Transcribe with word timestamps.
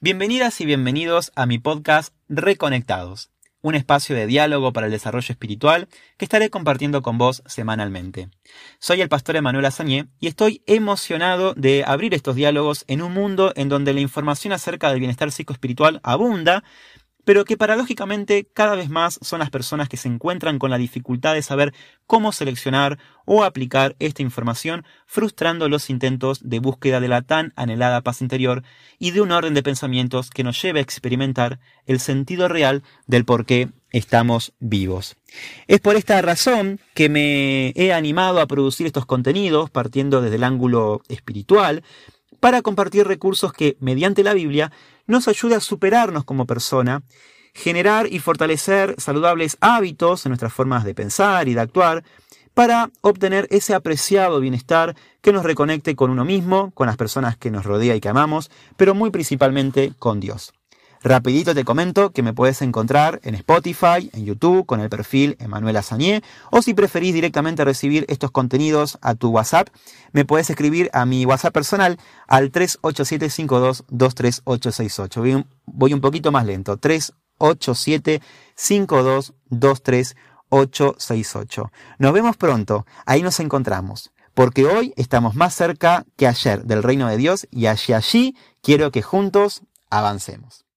Bienvenidas 0.00 0.60
y 0.60 0.66
bienvenidos 0.66 1.30
a 1.36 1.46
mi 1.46 1.60
podcast 1.60 2.12
Reconectados, 2.28 3.30
un 3.60 3.76
espacio 3.76 4.16
de 4.16 4.26
diálogo 4.26 4.72
para 4.72 4.86
el 4.86 4.92
desarrollo 4.92 5.30
espiritual 5.30 5.86
que 6.16 6.24
estaré 6.24 6.50
compartiendo 6.50 7.00
con 7.02 7.18
vos 7.18 7.44
semanalmente. 7.46 8.30
Soy 8.80 9.00
el 9.00 9.08
pastor 9.08 9.36
Emanuel 9.36 9.66
Azañé 9.66 10.08
y 10.18 10.26
estoy 10.26 10.64
emocionado 10.66 11.54
de 11.54 11.84
abrir 11.86 12.14
estos 12.14 12.34
diálogos 12.34 12.84
en 12.88 13.00
un 13.02 13.12
mundo 13.14 13.52
en 13.54 13.68
donde 13.68 13.92
la 13.94 14.00
información 14.00 14.52
acerca 14.52 14.90
del 14.90 14.98
bienestar 14.98 15.30
psicoespiritual 15.30 16.00
abunda 16.02 16.64
pero 17.24 17.44
que 17.44 17.56
paradójicamente 17.56 18.46
cada 18.52 18.74
vez 18.74 18.88
más 18.88 19.18
son 19.22 19.38
las 19.38 19.50
personas 19.50 19.88
que 19.88 19.96
se 19.96 20.08
encuentran 20.08 20.58
con 20.58 20.70
la 20.70 20.78
dificultad 20.78 21.34
de 21.34 21.42
saber 21.42 21.72
cómo 22.06 22.32
seleccionar 22.32 22.98
o 23.24 23.44
aplicar 23.44 23.94
esta 24.00 24.22
información, 24.22 24.84
frustrando 25.06 25.68
los 25.68 25.88
intentos 25.90 26.40
de 26.42 26.58
búsqueda 26.58 27.00
de 27.00 27.08
la 27.08 27.22
tan 27.22 27.52
anhelada 27.56 28.00
paz 28.00 28.22
interior 28.22 28.62
y 28.98 29.12
de 29.12 29.20
un 29.20 29.30
orden 29.32 29.54
de 29.54 29.62
pensamientos 29.62 30.30
que 30.30 30.44
nos 30.44 30.60
lleve 30.60 30.80
a 30.80 30.82
experimentar 30.82 31.60
el 31.86 32.00
sentido 32.00 32.48
real 32.48 32.82
del 33.06 33.24
por 33.24 33.46
qué 33.46 33.68
estamos 33.92 34.52
vivos. 34.58 35.16
Es 35.68 35.80
por 35.80 35.96
esta 35.96 36.20
razón 36.22 36.80
que 36.94 37.08
me 37.08 37.68
he 37.76 37.92
animado 37.92 38.40
a 38.40 38.46
producir 38.46 38.86
estos 38.86 39.06
contenidos 39.06 39.70
partiendo 39.70 40.22
desde 40.22 40.36
el 40.36 40.44
ángulo 40.44 41.02
espiritual, 41.08 41.82
para 42.42 42.60
compartir 42.60 43.06
recursos 43.06 43.52
que, 43.52 43.76
mediante 43.78 44.24
la 44.24 44.34
Biblia, 44.34 44.72
nos 45.06 45.28
ayude 45.28 45.54
a 45.54 45.60
superarnos 45.60 46.24
como 46.24 46.44
persona, 46.44 47.04
generar 47.54 48.12
y 48.12 48.18
fortalecer 48.18 48.96
saludables 48.98 49.56
hábitos 49.60 50.26
en 50.26 50.30
nuestras 50.30 50.52
formas 50.52 50.82
de 50.82 50.92
pensar 50.92 51.46
y 51.46 51.54
de 51.54 51.60
actuar, 51.60 52.02
para 52.52 52.90
obtener 53.00 53.46
ese 53.50 53.76
apreciado 53.76 54.40
bienestar 54.40 54.96
que 55.20 55.32
nos 55.32 55.44
reconecte 55.44 55.94
con 55.94 56.10
uno 56.10 56.24
mismo, 56.24 56.72
con 56.72 56.88
las 56.88 56.96
personas 56.96 57.36
que 57.36 57.52
nos 57.52 57.64
rodea 57.64 57.94
y 57.94 58.00
que 58.00 58.08
amamos, 58.08 58.50
pero 58.76 58.92
muy 58.92 59.10
principalmente 59.10 59.92
con 60.00 60.18
Dios. 60.18 60.52
Rapidito 61.04 61.52
te 61.52 61.64
comento 61.64 62.12
que 62.12 62.22
me 62.22 62.32
puedes 62.32 62.62
encontrar 62.62 63.20
en 63.24 63.34
Spotify, 63.34 64.08
en 64.12 64.24
YouTube, 64.24 64.64
con 64.66 64.78
el 64.80 64.88
perfil 64.88 65.36
Emanuel 65.40 65.76
Azañé, 65.78 66.22
o 66.52 66.62
si 66.62 66.74
preferís 66.74 67.12
directamente 67.12 67.64
recibir 67.64 68.04
estos 68.08 68.30
contenidos 68.30 68.98
a 69.02 69.16
tu 69.16 69.30
WhatsApp, 69.30 69.66
me 70.12 70.24
puedes 70.24 70.48
escribir 70.48 70.90
a 70.92 71.04
mi 71.04 71.24
WhatsApp 71.24 71.52
personal 71.52 71.98
al 72.28 72.52
387-52-23868. 72.52 75.44
Voy, 75.66 75.92
un 75.92 76.00
poquito 76.00 76.30
más 76.30 76.46
lento, 76.46 76.76
387 76.76 78.22
52 78.54 79.34
Nos 81.98 82.12
vemos 82.12 82.36
pronto, 82.36 82.86
ahí 83.06 83.22
nos 83.22 83.40
encontramos 83.40 84.12
porque 84.34 84.64
hoy 84.66 84.94
estamos 84.96 85.34
más 85.34 85.52
cerca 85.54 86.06
que 86.16 86.28
ayer 86.28 86.64
del 86.64 86.82
reino 86.84 87.06
de 87.08 87.16
Dios 87.18 87.46
y 87.50 87.66
allí 87.66 87.92
allí 87.92 88.34
quiero 88.62 88.90
que 88.92 89.02
juntos 89.02 89.60
avancemos. 89.90 90.71